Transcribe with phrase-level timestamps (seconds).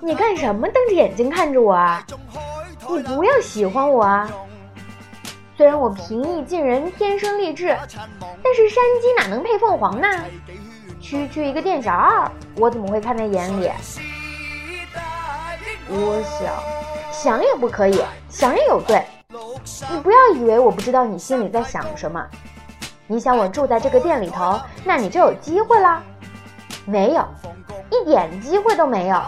[0.00, 2.06] 你干什么瞪着眼睛看着我啊？
[2.88, 4.30] 你不要喜欢我啊！
[5.56, 7.76] 虽然我平易近人，天生丽质，
[8.40, 10.06] 但是山鸡哪能配凤凰呢？
[11.00, 13.68] 区区一个店小二，我怎么会看在眼里？
[15.88, 16.22] 我
[17.10, 19.04] 想，想也不可以，想也有罪。
[19.90, 22.24] 你不要以为我不知道你心里在想什么。
[23.08, 26.00] 你想我住在这个店里头，那你就有机会啦？
[26.86, 27.26] 没有，
[27.90, 29.22] 一点机会都没有。